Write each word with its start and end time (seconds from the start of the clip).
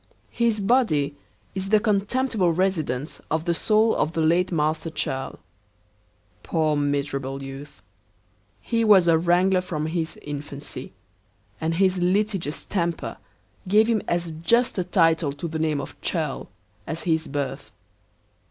His 0.31 0.61
body 0.61 1.15
is 1.53 1.69
the 1.69 1.79
contemptible 1.79 2.51
residence 2.51 3.21
of 3.29 3.45
the 3.45 3.53
soul 3.53 3.95
of 3.95 4.13
the 4.13 4.21
late 4.23 4.51
Master 4.51 4.89
Churl. 4.89 5.37
Poor 6.41 6.75
miserable 6.75 7.43
youth! 7.43 7.83
he 8.61 8.83
was 8.83 9.07
a 9.07 9.19
wrangler 9.19 9.61
from 9.61 9.85
his 9.85 10.17
infancy; 10.23 10.91
and 11.61 11.75
his 11.75 11.99
litigious 11.99 12.63
temper 12.63 13.17
gave 13.67 13.85
him 13.85 14.01
as 14.07 14.31
just 14.41 14.79
a 14.79 14.83
title 14.83 15.33
to 15.33 15.47
the 15.47 15.59
name 15.59 15.79
of 15.79 15.93
Churl 16.01 16.49
as 16.87 17.03
his 17.03 17.27
birth. 17.27 17.71